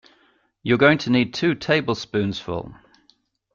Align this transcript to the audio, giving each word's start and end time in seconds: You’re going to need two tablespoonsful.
You’re 0.63 0.79
going 0.79 0.97
to 0.97 1.11
need 1.11 1.31
two 1.31 1.53
tablespoonsful. 1.53 2.73